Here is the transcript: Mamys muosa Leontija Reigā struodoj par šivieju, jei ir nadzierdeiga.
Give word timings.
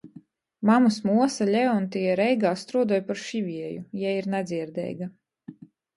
Mamys 0.67 0.95
muosa 1.09 1.45
Leontija 1.49 2.15
Reigā 2.21 2.53
struodoj 2.63 2.99
par 3.11 3.21
šivieju, 3.27 3.87
jei 4.05 4.17
ir 4.23 4.29
nadzierdeiga. 4.37 5.11